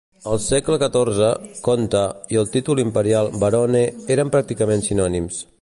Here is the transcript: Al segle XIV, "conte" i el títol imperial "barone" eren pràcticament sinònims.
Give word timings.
Al 0.29 0.39
segle 0.43 0.77
XIV, 0.83 1.19
"conte" 1.67 2.01
i 2.37 2.41
el 2.43 2.49
títol 2.57 2.83
imperial 2.87 3.31
"barone" 3.45 3.85
eren 4.17 4.37
pràcticament 4.39 4.87
sinònims. 4.91 5.43